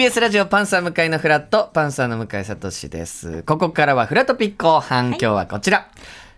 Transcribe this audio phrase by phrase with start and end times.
[0.00, 3.42] TBS ラジオパンサー向井のフラットパンサーの向井聡です。
[3.42, 5.90] ここからはフラットピック後半、今日はこちら。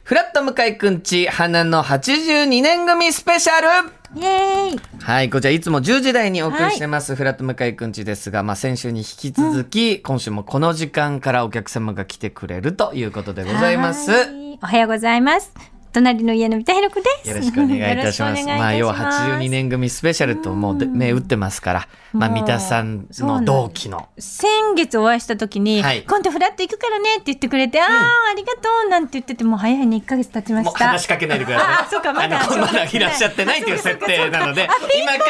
[0.02, 4.20] フラット向井くんち花の82年組スペシャル。
[4.20, 4.80] イエーイ。
[5.01, 14.10] はい、こちらいつも10時台にお送りしてます、フラット向井くんちですが、まあ先週に引き続き、今週もこの時間からお客様が来てくれるということでございます。
[14.10, 14.59] はい。
[14.60, 15.72] おはようございます。
[15.92, 17.28] 隣の家の三田寛子です。
[17.28, 18.45] よろしくお願いいたします。
[18.46, 24.09] まあ、要は82年組スペシャルともうで目打ってますから、まあ、三田さんの同期の。
[24.19, 30.86] 先月お会いした時に、はい今度フラット行くからねって言ってくれて、ああ、ありがとうなんて言ってて、もう早いに1ヶ月経ちました。
[30.88, 31.69] 話しかけないでください。
[31.74, 35.24] あそうかまだまだいらっしゃってないという設定なので、今から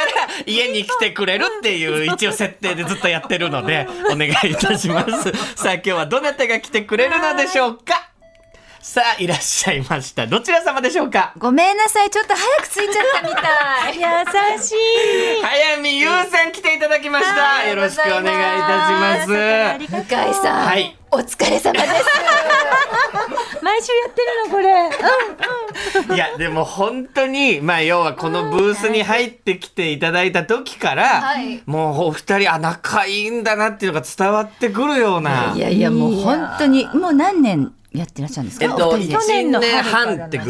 [0.46, 5.32] 家に来てくれるっていう一応設定でずっとやってるので、お願いいたします。
[5.56, 8.11] さあ、今日はどなたが来てくれるのでしょうか？
[8.84, 10.26] さあ、いらっしゃいました。
[10.26, 11.32] どちら様でしょうか？
[11.38, 13.94] ごめんなさい、ちょっと早く着いちゃったみたい。
[13.94, 15.40] 優しい。
[15.40, 17.42] 早見優さん来ていただきました。
[17.42, 19.28] はいよろしくお願いいたします。
[19.28, 21.86] 向井さん、はいお疲れ様です。
[23.62, 26.08] 毎週やってるのこれ。
[26.08, 35.52] うんいや、でも本当に、まあ要はこのブースに入ってきていただいた時から、はいもうお二人、あ、仲いいんだなっていうのが伝わってくるような。
[35.54, 40.44] いやいや、もう本当に、もう何年やってらっしゃるんですか、えっと、お二人で1去年の半ってぐ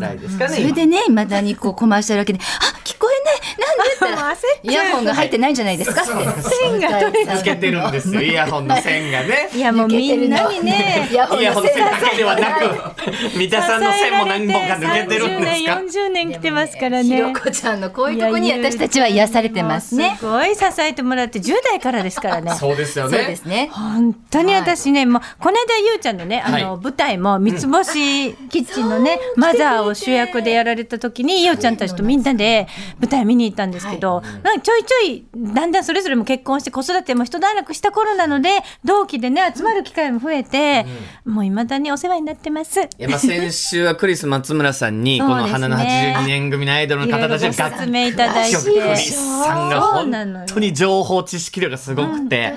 [0.00, 0.54] らいですかね。
[0.56, 2.42] それでね、未だにこうコマーシャルわけで、あ、
[2.84, 4.16] 聞こえない、なんで？
[4.22, 6.02] もう焦っってイヤホンが入ってないんじゃないですか？
[6.02, 6.12] って。
[6.42, 9.48] 線が取れつけてるんですよ、イヤホンの線がね。
[9.54, 11.14] いやもうみんなにねイ。
[11.14, 17.20] ヤホンイヤホンの線だけではなく、三田さんの線も何本か抜けてるんですか？30年、40年来てますからひね。
[17.20, 20.16] ろこちゃんのこういうとこに私たちは癒されてますね。
[20.18, 22.52] すごい支えてもらって10代からですからね。
[22.58, 23.26] そうですよそうね。
[23.26, 23.68] ですね。
[23.72, 32.66] 本当に私ね、もうこの間ゆうちゃんのねあの、はい舞台も三つ星キッチンのね、マザーを主役でやられた時にゆうちゃんたちとみんなで
[32.98, 38.48] 舞台見に行ったんですけど、なんかちょいちょいだんだんそれぞれも結婚して子育ても一段落した頃なので
[38.84, 40.86] 同期でね集まる機会も増えて、
[41.26, 42.80] もういまだにお世話になってます。
[42.80, 48.56] いやまあ先週はクリス松村さんに この花の82年組のアイドルの方たちにご説明いただいて。
[48.56, 49.12] クリス
[49.44, 50.38] さんがそうなのよ。
[50.38, 52.54] 本当に情報知識量がすごくて、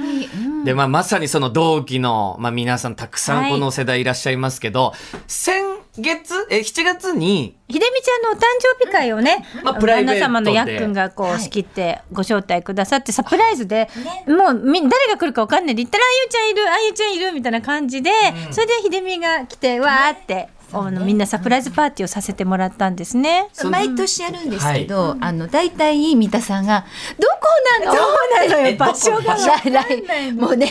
[0.63, 4.93] でまあまさにその同期のまあ皆さんたくさんこの世代いらっしゃいますけど、
[5.27, 5.63] 先
[5.97, 8.41] 月え7月にひでみちゃんのお誕
[8.79, 10.19] 生日会をね、まあプライベートで。
[10.21, 13.89] 旦那様のやっくんがこう仕切ってご招待くださってサプライズで、
[14.27, 18.11] もうみ誰が来るかわかんないで言ったらあゆちゃんいるあゆちゃんいるみたいな感じで、
[18.51, 23.47] それでひでみが来てわーって、あのみんなサプライズパーティーをさせてもらったんですね。
[23.69, 26.85] 毎年やるんですけど、あの大体三田さんが
[27.19, 27.37] どこ
[27.81, 27.97] なの？
[27.97, 29.37] そうなのよえ場所が。
[29.37, 30.67] 来来もうね、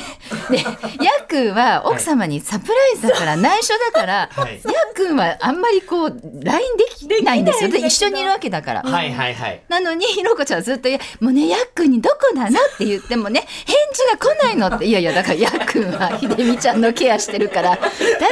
[0.50, 0.64] ね、
[1.00, 4.54] ヤックンは奥様にサプライズだから、内緒だから、はい。
[4.54, 6.84] ヤックンはあんまりこう LINE で
[7.18, 7.70] きないんですよ。
[7.70, 8.82] で一緒にいるわけだから。
[8.82, 9.62] はいはいはい。
[9.68, 12.58] なのに、ひろこちゃんはずっと、いやもうね、ヤックンにどこなの？
[12.58, 17.80] って言ってもね、返事が来ないのって、いやいや、だからヤックンはひでみちゃんのケアしてるから、だっ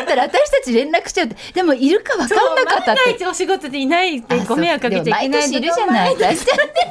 [0.06, 3.26] たら私たち連絡しちゃうって、でもいるか分かんなかったって。
[3.26, 6.86] お仕事でいないってご迷惑かけちゃいけないいるじゃない毎年でもって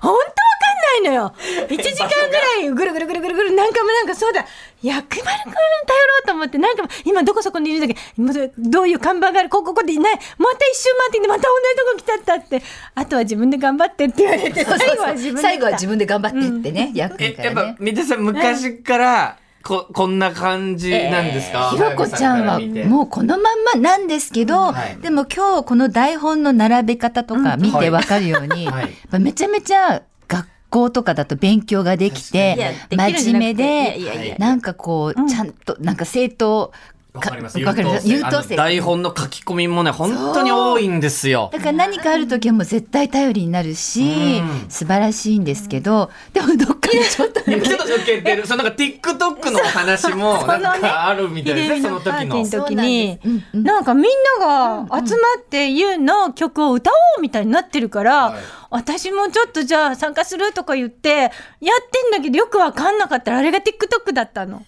[0.00, 1.34] 当わかんないのよ
[1.68, 4.46] 1時間ぐらいぐるぐるぐるぐるぐるなんかもなんかそうだ
[4.82, 5.58] 薬丸くん頼
[6.06, 12.62] ろうと思ってなんかも今どこそこにいるんだけどういう看板があるここここでいないまた一周回ってきてまた同じとこ来ちゃったって
[12.94, 17.74] あとは自分で頑張ってって言われて最後は自分で最後は自分で頑張ってってね、ヤックンかえやっぱ。
[17.80, 24.96] 三田さん昔からここんな感じなんですか、ひろこちゃんはもうこのまんまなんですけど、はい。
[24.96, 28.82] でも今日この台本の並べ方とか見てわかるように、はい。
[28.82, 36.72] やっぱめちゃめちゃ学校とかだと勉強ができて真面目でなんかこうちゃんとなんか正当
[37.12, 37.60] わかります。
[37.60, 38.56] 優等生。
[38.56, 41.50] 台本の書き込みもね本当に多いんですよ。
[41.52, 44.70] だから何かある時はもう絶対頼りになるし、うん。
[44.70, 46.76] 素晴らしいんですけど、でもどっ
[47.10, 48.46] ちょっとちょっとてる。
[48.46, 52.46] そのなんか TikTok の話も なんかあるみたいですね、その時の。
[52.48, 53.18] 時に。
[53.52, 54.04] なんかみん
[54.40, 58.40] なが集まってユウの曲を歌おうみたいになってるから、はい。
[58.70, 61.30] 私もちょっとじゃあ参加するとか言ってやっ
[61.60, 64.58] てんだけどよくわかんなかったらあれが TikTok だったの。
[64.58, 64.64] ね。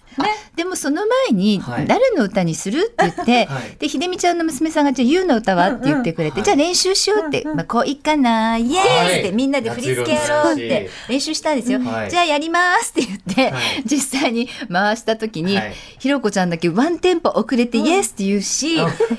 [0.55, 1.87] でもその前にはい。
[1.87, 3.77] 誰の歌にするって言って、はい。
[3.79, 8.83] で秀美ちゃんの娘さんがじゃあ優の歌はって言ってくれて、うんうんじゃあ練習しようって、まあ、こういいかなイエー
[9.17, 13.83] イってみんなで振り付けやろうって練習したんですよ、はいじゃあやりますって言って、はい。
[13.85, 15.73] 実際に回した時に、はい。
[15.99, 18.77] ひろこちゃんだけワンテンポ遅れてイエスって言うし、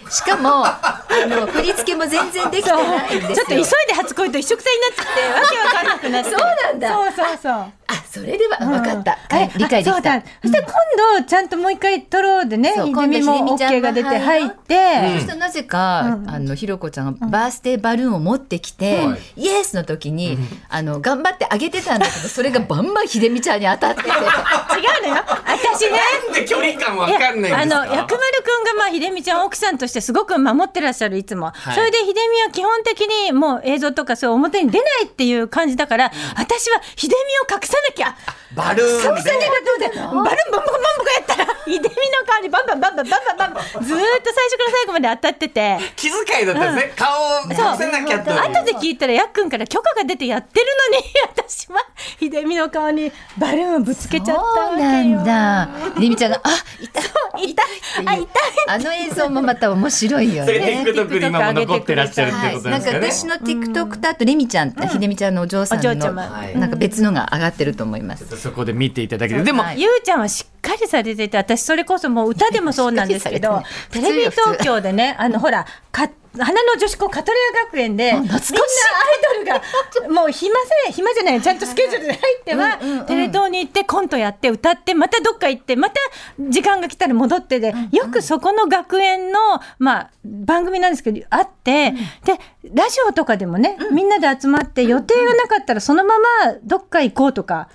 [0.09, 3.35] しかもあの振り付けも全然できてないんですよ。
[3.37, 6.31] ちょっと急いで初恋と一緒くたにになっちゃってわけわかんなくなって。
[6.31, 6.89] そうなんだ。
[6.95, 9.91] そうそうそうあそれでは分かった、あれ理解できた。
[9.91, 10.23] あそうだ。
[10.43, 14.75] そして今度ちゃんともう一回撮ろうでねそう秀美も OK もが出て入入っそて
[15.21, 20.39] したらなぜか、あのひろこちゃんがバースデーバルーンを持ってきて、はいイエスの時に、
[20.69, 24.15] あの頑張ってあげてたんだけどそれがバンバン秀美ちゃんに当たってて違う
[25.09, 25.99] のよ私ね
[26.29, 28.17] なんで距離感わかんないあの薬丸くん
[28.65, 38.15] がまあ秀美ちゃんを奥さんとしてすごく守ってらっしゃるいつも、はいそれで秀美は基本的にもう映像とかそう表に出ないっていう感じだから、私は秀美を隠さ Titanic ya.
[38.55, 41.91] バルーンバルーンバルーンバンバンバンバンバやったらいデミの
[42.27, 51.05] 顔にバンバンバンバンバンバンバンずっと最初から最後まで当たってて気遣いだったんですね、うん、顔をせなきゃと後で聞いたらやっくんから許可が出てやってるのに
[51.45, 51.81] 私は
[52.19, 56.51] ひデミの顔にバルーンぶつけちゃったそうなんだひみちゃんがあ
[56.81, 57.01] いた
[57.41, 57.63] いた
[58.07, 69.43] あいたあの映像もまた面白いよね TikTok に今も残ってらっしゃるってことですかね、はい、なんか私の TikTok とあとりみちゃんひでちゃんのお嬢さんの、ん、なんか別のが上がってると思いますそこで見ていただけて。
[69.43, 78.41] でも、はいゆうちゃんはしっかりされてて私それこそもう歌でもそうなんですけどテレビ東京でねあのほらか花の女子校カトレア学園でみんなアイ
[79.45, 80.55] ドルがもう暇
[80.85, 85.97] せ暇じゃないちゃんとスケジュールで入っては、テレ東に行ってコントやって歌ってまたどっか行ってまた
[86.39, 89.39] 時間が来たら戻ってで、よくそこの学園の、
[89.79, 91.99] まあ、番組なんですけどあって、で
[92.75, 96.25] ラジオとかでもね、みんなで集まって予定がなかったらそのまま
[96.65, 97.69] どっか行こうとか。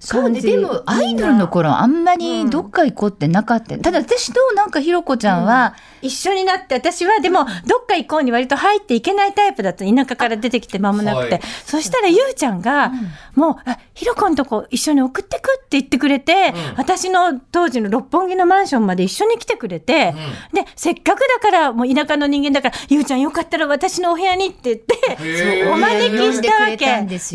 [0.00, 3.78] そうね、でもアイドルの頃あんまりどっか行こうってなかった。
[3.78, 11.42] ただ私となんかひろこちゃんは、一緒になって私はでもどっか行こうに割と入っていけないタイプだった田舎から出てきて間もなくて、はい。
[11.64, 12.92] そしたらゆうちゃんが、
[13.34, 20.14] もうあひろこんとこ一緒に送ってくって言ってくれて、私の当時の六本木のマンションまで一緒に来てくれて、
[20.52, 26.84] でせっかくだからもう田舎の人間だからゆうちゃんよかったら私のお部屋にって言ってお招きしたわけ。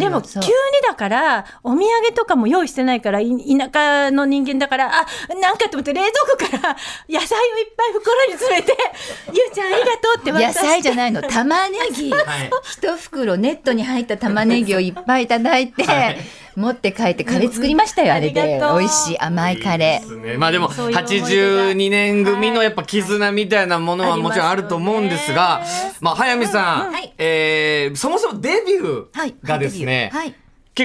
[0.01, 0.45] でも急に
[0.87, 6.11] だからお土産とかも用意してないからい田舎の人間だからあなんかと思って冷蔵
[6.51, 6.75] 庫から
[7.09, 8.75] 野菜をいっぱい袋に詰めて
[9.33, 10.59] 「ゆうちゃんありがとう」って渡野して。
[10.67, 12.11] 菜じゃないの、玉ねぎ。
[12.11, 12.23] はい。
[12.71, 16.17] 一袋ネットに入った玉ねぎをいっぱいいただいて、はい。
[16.55, 18.59] 持って帰ってカレー作りましたよ、あれで。
[18.61, 20.07] 美味しい甘いカレー。
[20.07, 20.37] ですね。
[20.37, 21.37] まあでもそういう思い出が。
[21.73, 25.63] 82年組のやっぱ絆みたいなものはもちろんあると思うんですが、
[26.01, 27.13] まあ早見さん、はい。
[27.17, 29.33] えーそもそもデビュはい。
[29.43, 30.33] ーがですね、はい。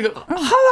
[0.00, 0.26] 結構ハ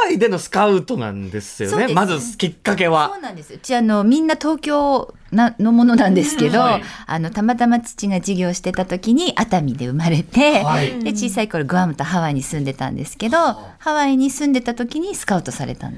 [0.05, 3.11] ワイでのスカウトなんですよね、まずきっかけは。
[3.13, 3.21] そう。
[3.21, 3.53] なんです。
[3.53, 6.83] うちあのみんな東京なのものなんですけど、はい。
[7.07, 10.99] あのたまたま父が授業してた時に熱海で生まれて、はい。
[11.03, 13.37] で小さい頃グアムとハワイに住んでたんですけど、
[13.83, 15.97] ハワイに住んでた時にスカウトされたの。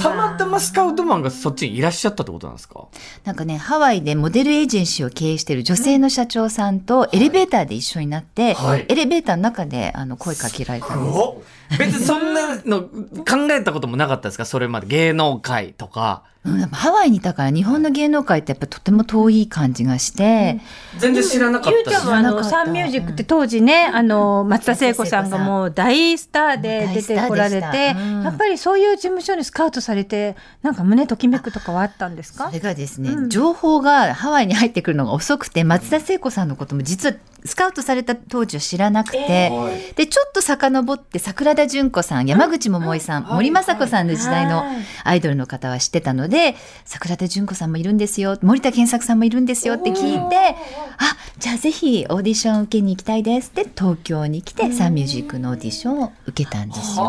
[0.00, 2.88] たまたまスカウトマンがそっちにいらっしゃったってことなんですか？
[3.22, 8.86] なんかねハワイでモデルエージェンシーを経営している女性の社長さんとエレベーターで一緒になって、はい。
[8.88, 11.18] エレベーターの中であの声かけられたんです。
[11.18, 11.42] お
[11.78, 14.44] 別にそんなの考えたこともなかったですか？
[14.44, 16.24] それまで芸能界とか。
[16.42, 20.58] うんハワイにいたから日本の芸能界ってやっぱとても遠い感じがして、
[20.96, 28.22] 全然知らなかったしゆうちゃんもあのサンミュージックって当時ね、あの松田聖子さんがもう大スターで出てこられて、うん。
[28.22, 32.48] やっぱりそういう事務所にスカウトされてなんか胸ときめくとかはあったんですか？
[32.48, 37.14] それがですね、情報がハワイに入ってくるのが遅くて松田聖子さんのことも実は
[37.44, 39.94] スカウトされた当時は知らなくて、はい。
[39.94, 44.64] でちょっと遡って桜田淳子さん山口百恵さん、森昌子さんの時代の
[45.04, 57.04] アイドルの方は知ってたので桜田淳子さんもいるんですよ森田健作さんもいるんですよって聞いてあじゃあぜひオーディション受けに行きたいですって東京に来て、サンミュージックのオーディションを受けたんですよ。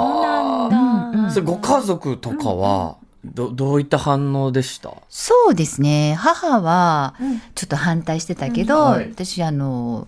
[0.69, 4.93] なんだ、それご家族とかはどどういった反応でした？
[5.09, 6.15] そうですね。
[6.17, 7.15] 母は
[7.55, 9.09] ちょっと反対してたけど、はい。
[9.09, 10.07] 私あの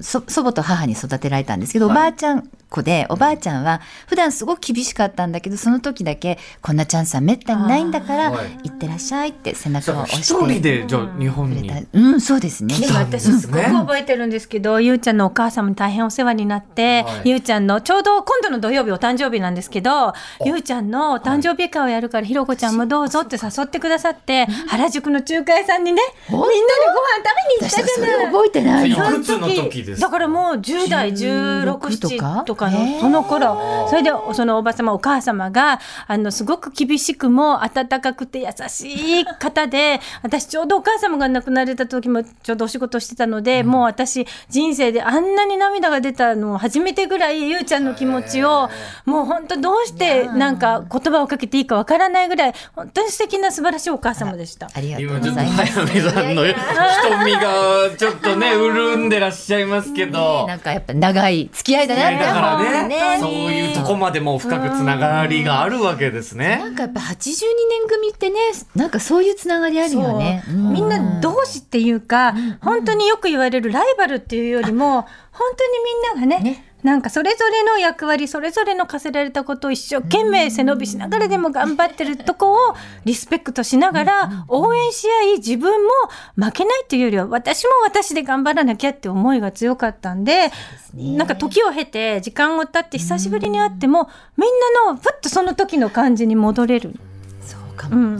[0.00, 8.58] 祖母と母に育てられたんですけど、おばあちゃん子でおばあちゃんは普段すごく厳しかったんだけどその時だけこんなチャンスはめったにないんだからはい。
[8.64, 11.70] 行ってらっしゃいって背中を押一して人でじゃあ日本に。
[11.92, 12.74] うんそうですね。
[12.78, 17.30] でも私すごく覚えてるんですけど、ゆうちゃんのお母様に大変お世話になって、はい。
[17.30, 20.12] ゆうちゃんのちょうど今度の土曜日お誕生日なんですけど
[20.44, 28.18] ゆうちゃんのお誕生日会をやるから、ひろこちゃんもどうぞって誘ってくださって、原宿の中華屋さんにねみんなでご飯食べに行ったじゃない。
[28.20, 28.90] れ覚えてない。
[28.90, 29.10] の。
[29.10, 30.00] いくつの時です。
[30.00, 48.70] かだからもう10代16 16とかとかのその頃それでそのおば様お母様があのすごく厳しくも温かくて優しい方で 私ちょうどお母様が亡くなられた時もちょうどお仕事してたので、もう私人生であんなに涙が出たの初めてぐらいゆうちゃんの気持ちを
[49.04, 54.68] もう本当どうしてなんか言葉をかけていいかわからないぐらい本当に素敵な素晴らしいお母様でした。
[54.72, 55.72] ありがとう今ちょっとございます。
[55.72, 60.46] 早見さんの瞳がちょっとね潤んでらっしゃいますけど。
[60.46, 62.88] なんかやっぱ長い付き合いだなって思あね。
[62.88, 66.58] ねそういうとこまでも深くつながりがあるわけですね。
[66.58, 68.38] なんかやっぱ82年組ってね
[68.74, 70.42] なんかそういうつながりあるよね。
[70.46, 70.56] そう。
[70.56, 82.56] みんな同志っていうか、本当によく言われるライバルっていうよりも、本当にみんながね、ねなんかそれぞれの役割、それぞれの課せられたことを一生懸命背伸びしながらでも頑張ってるとこを
[83.04, 85.90] リスペクトしながら応援し合い、自分も
[86.34, 90.50] 負けないっていうよりは、私も私で頑張らなきゃって思いが強かったんで、
[90.94, 94.50] なんか時を経て、時間を経って久しぶりに会っても、みん
[94.84, 96.94] なのふっとその時の感じに戻れる。
[97.42, 98.16] そうかも。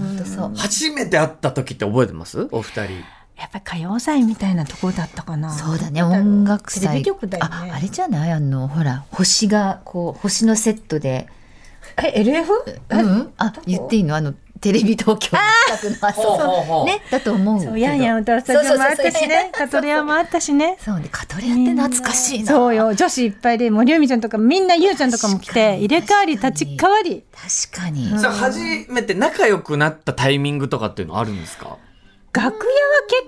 [0.47, 0.57] う。
[0.57, 2.49] 初めて会った時って覚えてます？
[2.52, 3.04] お二人
[3.42, 5.50] やっぱり歌謡祭みたいなところだったかな。
[5.50, 6.02] そうだね。
[6.02, 6.82] 音楽祭。
[6.82, 7.50] テレビ局だよね。
[7.72, 8.30] ああれじゃない？
[8.30, 11.26] あのほら星がこう星のセットで。
[11.96, 12.46] え、LF?
[12.90, 14.14] うんあ言っていいの？
[14.14, 15.37] あのテレビ東京。
[15.37, 20.76] のねだと思うそう、ヤンヤン歌うスタジオもあったしね、カトレアもあったしね。
[20.78, 22.52] そうねカトレアって懐かしいな。
[22.52, 27.25] そうよ、女子いっぱいで、森海ちゃんとかみんなゆうちゃんとかも来て、入れ替わり立ち替わり。
[27.32, 28.58] 確かに、それ初
[28.88, 31.76] めて仲良くなったタイミングとかっていうのあるんですか？
[32.34, 32.56] 楽屋は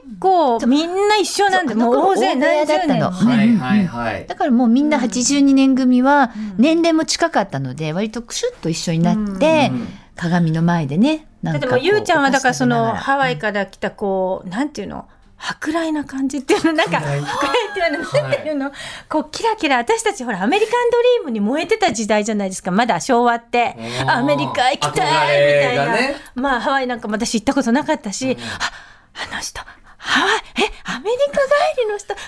[0.02, 3.30] 結構みんな一緒なんで、もう大勢何十年だったの。
[3.30, 4.26] はいはいはい。
[4.26, 9.70] だからもうみんな82年組は年齢も近かったので割とクシュッと一緒になって
[10.16, 15.06] 鏡の前でねなんかこうだってもうゆうちゃんはだからそのハワイから来たこう、なんていうの？
[15.36, 16.72] 舶来な感じっていうの？
[16.72, 18.28] なんか舶来っていうの？
[18.28, 18.72] なんていうの、
[19.10, 19.76] こうキラキラ。
[19.76, 22.70] 私たちほらアメリカンドリームに燃えてた時代じゃないですか。
[22.70, 23.76] まだ昭和って。
[24.06, 25.96] アメリカ行きたいみたいな、
[26.34, 29.60] まあハワイなんかも私行ったことなかったし、ああの人
[30.06, 31.40] ハワイえアメリカ
[31.74, 32.22] 帰りの人うわ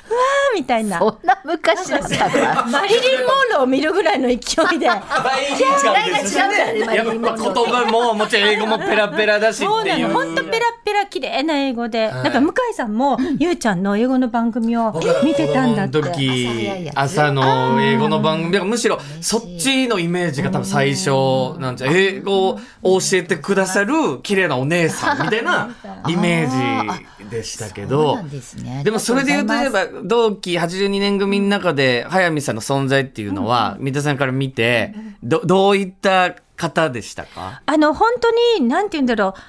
[0.55, 0.99] ーみたいな。
[0.99, 4.39] そんな昔だったかマリリン・モンローを見るぐらいの勢い
[4.79, 4.87] で。
[4.87, 4.97] バ
[5.39, 6.79] イリンガルですよね。
[6.97, 16.01] やっぱ言葉ももちろん英語もペラペラだしそうなの、っていう本当ペラペラ綺麗な英語で、なんか向井さんも、ゆうちゃんの英語の番組を見てたんだって。
[16.01, 18.53] 時朝の英語の番組。
[18.53, 25.69] だからむしろそっちのイメージが多分最初なんじゃ英語を教えてくださる綺麗なお姉さんみたいな
[26.09, 28.17] イメージでしたけそうど
[28.63, 28.83] ね。
[28.85, 37.63] でもそれで言うと例えば同期82年組の中で速水さんの存在っていうのは三田さんから見てどどういった方でしたか？
[37.67, 39.41] あの、本当に、なんて言うんだろう、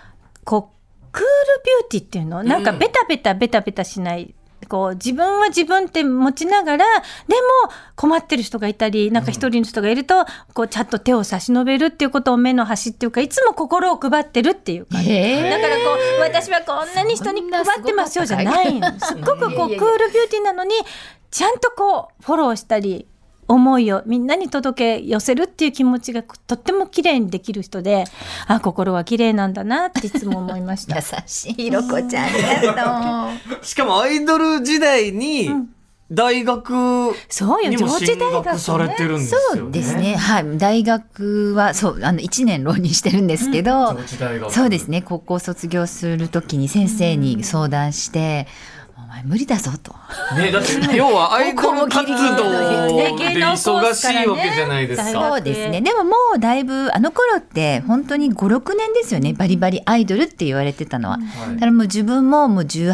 [0.43, 1.27] こう、クール
[1.63, 2.43] ビューティーっていうの？
[2.43, 4.35] なんかベタベタベタベタしない。
[4.67, 6.85] こう自分は自分って持ちながら
[7.27, 15.11] でも困ってる人がいたりなんか一人の人がいると、こうちゃんと手を差し伸べるっていうことを目の端っていうかいつも心を配ってるっていう感じ。
[15.11, 15.81] へーだからこ
[16.19, 18.87] う私はこんなに人に配ってますよじゃないの。
[18.99, 20.71] すっごくこうクールビューティーなのに
[21.31, 23.07] ちゃんとこうフォローしたり
[23.47, 28.05] 思いをみんなに届け寄せるっていう気持ちがとっても綺麗にできる人で
[28.47, 31.01] あ心は綺麗なんだなっていつも思いまし優た。
[31.27, 32.29] しいひろこちゃんあ
[32.61, 35.49] りがとうしかもアイドル時代に
[36.09, 39.61] 大学そうよにも上智進大学されてるんですよね。
[39.61, 40.15] そうですね。
[40.15, 40.57] はい。
[40.57, 45.01] 大学は、そう、あの、1年浪人してるんですけど、上智大学そうですね。
[45.01, 48.47] 高校卒業するときに先生に相談して、お前
[49.25, 49.93] 無理だぞと。
[50.35, 55.19] ね、だって要はアイドル活動ねで忙しいわけじゃないです大か。
[55.19, 55.81] 学そうですね。
[55.81, 59.33] でももうだいぶ、あの頃って本当に5、6年ですよね。
[59.33, 61.17] バリバリアイドルって言われてたのは。
[61.17, 61.53] はい。
[61.55, 62.93] だからもう自分ももう18、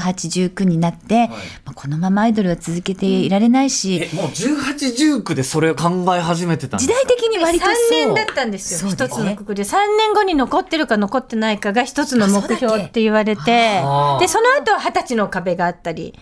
[0.53, 1.27] 19になって、
[1.65, 6.93] まあこのままアイドルは続けていられないし、え、もう18、19でそれを考え始めてたんですか？
[6.93, 7.75] 時代的に割とそう。
[7.75, 8.89] 3年だったんですよ。
[8.89, 9.69] 一つのねくくりで。
[9.69, 13.81] 3年後に残ってるか残ってないかが一つの目標って言われて。
[13.83, 16.12] あでその後は二十歳の壁があったり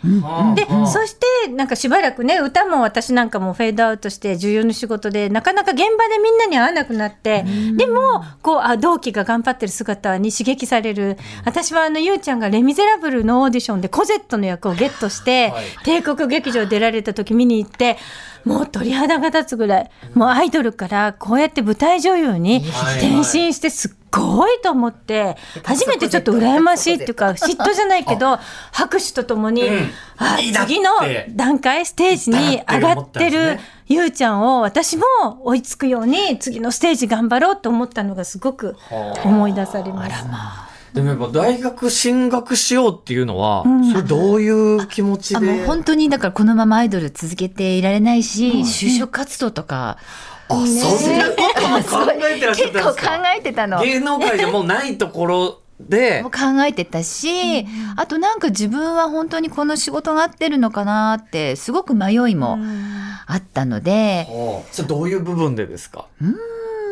[0.55, 0.87] でうん。
[0.87, 7.45] そしてなんかしばらくね歌も私なんかもフェードアウトして重要な仕事でなかなか現場でみんなに会わなくなって
[7.75, 11.17] でもこうあ同期が頑張ってる姿に刺激される。
[11.45, 15.63] 私はあのゆうちゃんが「レ・ミゼラブル」のオーディションでコゼットの役をゲットして、はい。
[15.83, 17.97] 帝国劇場出られた時見に行って
[18.45, 19.91] もう鳥肌が立つぐらい。
[20.13, 22.65] もうアイドルからこうやって舞台女優に
[22.97, 28.37] 転身してすっごいと思って初めてちょっと羨ましいっていうか嫉妬じゃないけど
[28.71, 29.63] 拍手とともに、
[30.17, 30.89] あ次の
[31.29, 35.03] 段階ステージに上がってるゆうちゃんを私も
[35.43, 38.75] 追いつくように次のステージ頑張ろうと思ったのがすごく
[39.23, 40.71] 思い出されます。
[40.93, 45.65] でもやっぱ大学進学しようっていうのは、それどういう気持ちあもうで。
[45.65, 49.97] 本当にだからこのままアイドル続けていられないし、就職活動とか、
[50.53, 53.33] あ、そんなことも考えてらっしゃっ結構考たんですか？
[53.37, 53.81] えてたの。
[53.81, 56.21] 芸能界でもうないところで。
[56.21, 57.65] もう、考えてたし、
[57.95, 62.59] あとなんか自分は本当にこの仕事が合ってるのかなってすごく迷いも
[63.27, 66.05] あったので、おそれどういう部分でですか？
[66.21, 66.35] うん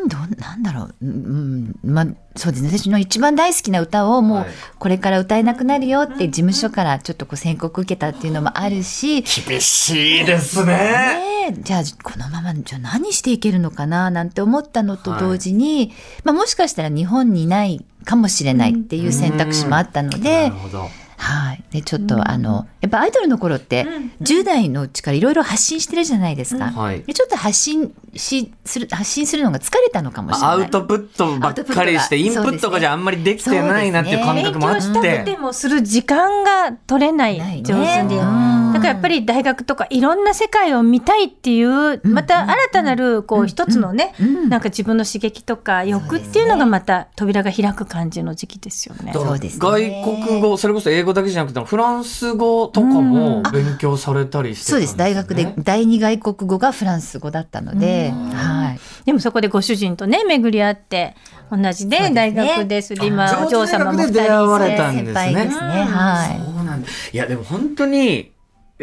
[0.09, 2.77] どうなんだろう、うん、まあそうですね。
[2.77, 4.47] 私の一番大好きな歌をもうはい。
[4.77, 10.73] これから歌えなくなるよって事務所からちょっとこう宣告受けたっていうのもあるし、厳しいですね。
[10.73, 11.53] ねえ。
[11.53, 20.49] じゃあこのままじゃあ何していけるのかななんて思ったのと同時に、まあ、もしかしたら日本にいないかもしれないっていう選択肢もあったので。
[20.49, 20.89] なるほど。
[21.19, 21.63] はい。
[21.71, 23.85] で、ちょっと、あの、やっぱアイドルの頃って、
[24.21, 26.71] 10代のうちからいろいろ発信してるじゃないですか。
[26.71, 27.01] はい。
[27.01, 30.49] でちょっと発信し、する、発信するのが疲れたのかもしれない。
[30.51, 35.37] アウトプットばっかりして、インプットがじゃあんまりできてないなっていう感勉覚もあっ強したくてて。
[35.37, 37.63] もする時間が取れない。
[37.63, 38.17] 上手に。
[38.17, 38.73] うん。
[38.73, 44.13] だからやっぱり大学とかいろんな世界を見たいっていう、また新たなるこう一つのね、
[44.47, 49.11] なんか自分の刺激とか欲っていうのがまた扉が開く感じの時期ですよね。
[49.13, 49.59] そうですね。
[49.59, 49.81] 外
[50.25, 54.97] 国語、それこそ英語だけじゃなくて、フランス語とかも勉強されたりしてたんそうです。
[54.97, 58.79] 大学で第二外国語がフランス語だったので、はい。
[59.05, 61.15] でもそこでご主人とね巡り合って
[61.51, 65.67] 同じで大学ですで今お嬢様も二人で出会われたん先ですね輩ですね。
[65.83, 66.39] はい。
[66.39, 66.87] そうなんだ。
[67.11, 68.31] いや、でも本当に、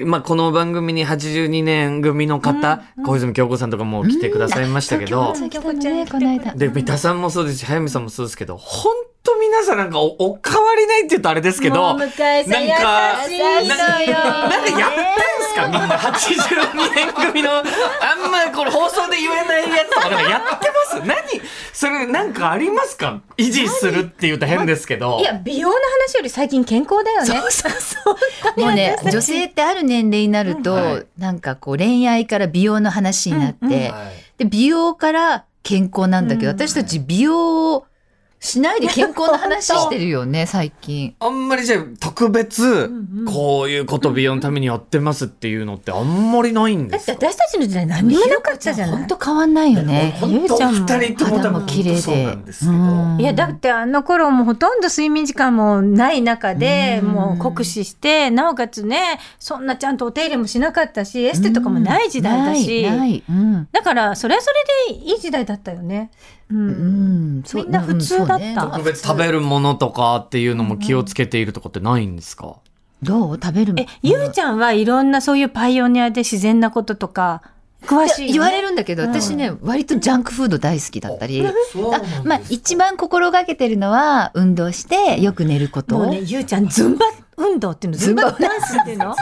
[0.04, 6.54] まあ、この番組に82年組の方、小泉京子さんとかも来てくださいましたけど、来たのね、この間。
[6.54, 8.92] で、三田さんもそうですし、早見さんもそうですけど、本
[9.26, 13.68] 当皆さんなんかおお変わりないって言うとあれですけど、なんかななんかやってん
[15.42, 15.66] すか？
[15.68, 15.99] みんな。
[15.99, 17.64] 82年組の、あん
[18.30, 21.06] まこれ放送で言えないやつとかなんかやってます？
[21.06, 21.16] 何？
[21.73, 23.21] それなんかありますか？
[23.37, 25.18] 維持するって言うと変ですけど。
[25.21, 27.40] いや美容の話より最近健康だよね。
[28.56, 33.73] もうね、女性ってある年齢になると、はいなんかこう恋愛から美容の話になって、うん。
[33.73, 33.92] うんはい。
[34.38, 37.87] で、美容から健康なんだけど、うん私たち美容を
[38.46, 41.14] しないで健康の話してるよね、 最近。
[41.18, 42.90] あんまりじゃあ特別、
[43.26, 48.96] こういうこと美容のためにやってますっていうのってあんまりないんだってですか私たちの時代何にもなかったじゃない。
[48.96, 50.16] 本当変わんないよね。
[50.20, 51.30] 本当二人とも。
[51.32, 52.00] 多肌も分綺麗で。
[52.00, 52.44] そうなん。
[52.44, 52.72] ですけど。
[52.72, 53.20] うん。
[53.20, 57.08] いやだってあの頃もほとんど睡眠時間もない中でうん。
[57.08, 62.82] もう酷使してなおかつねそんなちゃんとお手入れもしなかったしエステとかもない時代だし。
[62.82, 63.24] ないない。
[63.28, 63.68] うん。
[63.72, 64.50] だからそれはそ
[64.88, 66.10] れでいい時代だったよね。
[66.50, 67.42] ううん。
[67.42, 67.56] う。
[67.56, 68.34] みんな普通だった。
[68.34, 68.54] うんそうね。
[68.54, 72.56] 特別食べるものとかっていうのも気をつけているとかってないんですか、
[73.02, 73.38] どう？
[73.42, 77.42] 食べるえゆうちゃんはいろんなそういうパイオニアで自然なこととか
[77.86, 81.52] 詳しい、ね、言われるんだけど、私ね、割とジャンクフード大好きだったり、あ
[82.25, 85.99] まあ、一番心がけてるのは、運動して、よく寝ること。
[85.99, 87.06] もうねゆうちゃんズンバ
[87.38, 89.14] 運動っていうのズンバズンバダンスっていうの？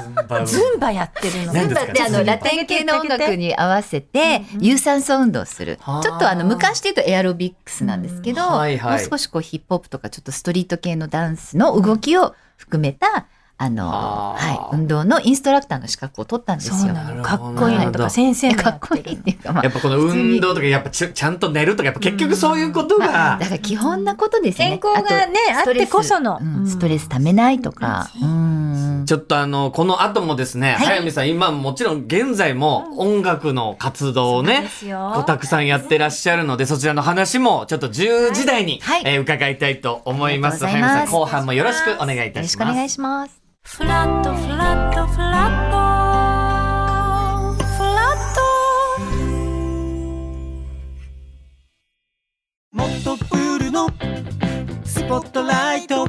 [0.47, 0.93] ズンバ。
[0.93, 1.53] やってるの。
[1.53, 1.93] 何ですか？
[1.93, 6.03] であのラテン系の音楽に合わせて有酸素運動をする、はあ。
[6.03, 9.01] ちょっとあの昔で言うとエアロビックスなんですけど、うんはいはい。
[9.01, 13.89] もう少しこうヒップホップとかちょっとストリート系のダンスの動きを含めたあの、
[14.37, 16.95] はい、運動のインストラクターの資格を取ったんですよ。
[17.23, 24.81] かっこいいのとか先生かっこいいっていうか、まあやっぱこの運動とかやっぱちちゃんと寝るとかやっぱ結局そういうことまあがだから基本なことですね。
[24.81, 26.41] 健康がねあってこその。
[26.67, 28.11] ストレスためないとか。
[28.21, 28.64] うん
[29.07, 30.87] ちょっとあのこの後もですね、はい。
[30.87, 34.69] 早見さん今もちろん現在も音楽の活動をね
[35.27, 39.03] たくさんやってらっしゃるのでそちらの話もちょっと10時台に、はい。
[39.05, 40.67] えー伺いたいと思います。
[40.67, 42.45] 早見さん後半もよろしくお願いいよたします。
[42.45, 43.41] ろしくお願いします。
[43.63, 45.25] フラットフラットフラ
[45.71, 47.65] ット。
[47.65, 48.41] フラット
[52.73, 53.89] もっとプールの
[54.85, 56.09] スポットライト